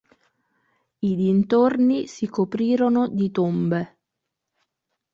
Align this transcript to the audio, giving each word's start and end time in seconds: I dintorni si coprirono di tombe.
I 1.01 1.15
dintorni 1.15 2.07
si 2.07 2.27
coprirono 2.27 3.07
di 3.07 3.29
tombe. 3.29 3.99